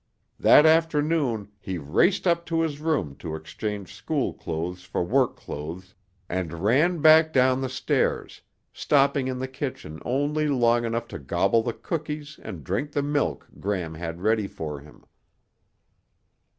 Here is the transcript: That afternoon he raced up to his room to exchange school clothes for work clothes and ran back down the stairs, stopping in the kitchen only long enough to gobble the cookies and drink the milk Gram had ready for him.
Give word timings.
That 0.39 0.65
afternoon 0.65 1.49
he 1.59 1.77
raced 1.77 2.25
up 2.25 2.43
to 2.47 2.61
his 2.61 2.79
room 2.81 3.13
to 3.17 3.35
exchange 3.35 3.93
school 3.93 4.33
clothes 4.33 4.83
for 4.83 5.03
work 5.03 5.35
clothes 5.35 5.93
and 6.27 6.63
ran 6.65 7.01
back 7.01 7.31
down 7.31 7.61
the 7.61 7.69
stairs, 7.69 8.41
stopping 8.73 9.27
in 9.27 9.37
the 9.37 9.47
kitchen 9.47 9.99
only 10.03 10.47
long 10.47 10.85
enough 10.85 11.07
to 11.09 11.19
gobble 11.19 11.61
the 11.61 11.73
cookies 11.73 12.39
and 12.41 12.63
drink 12.63 12.93
the 12.93 13.03
milk 13.03 13.47
Gram 13.59 13.93
had 13.93 14.21
ready 14.21 14.47
for 14.47 14.79
him. 14.79 15.05